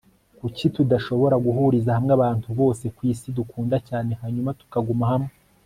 kuki 0.39 0.65
tudashobora 0.75 1.35
guhuriza 1.45 1.89
hamwe 1.97 2.11
abantu 2.17 2.47
bose 2.59 2.85
kwisi 2.97 3.27
dukunda 3.37 3.75
cyane 3.87 4.11
hanyuma 4.21 4.55
tukaguma 4.59 5.05
hamwe 5.13 5.31